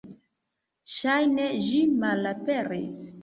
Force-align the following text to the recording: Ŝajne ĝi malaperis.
Ŝajne 0.93 1.45
ĝi 1.67 1.83
malaperis. 2.05 2.99